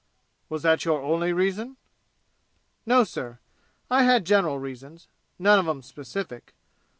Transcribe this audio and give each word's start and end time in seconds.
"Was 0.49 0.63
that 0.63 0.83
your 0.83 0.99
only 0.99 1.31
reason?" 1.31 1.77
"No, 2.87 3.03
sir. 3.03 3.37
I 3.87 4.01
had 4.01 4.25
general 4.25 4.57
reasons. 4.57 5.07
None 5.37 5.59
of 5.59 5.67
'em 5.67 5.83
specific. 5.83 6.55